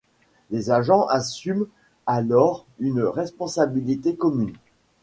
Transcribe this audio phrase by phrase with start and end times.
[0.49, 1.67] Les agents assument
[2.07, 4.53] alors une responsabilité commune.